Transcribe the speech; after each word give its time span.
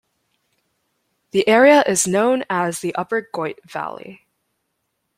The 1.29 1.47
area 1.47 1.83
is 1.85 2.07
known 2.07 2.43
as 2.49 2.79
the 2.79 2.95
Upper 2.95 3.29
Goyt 3.31 3.61
Valley. 3.69 4.25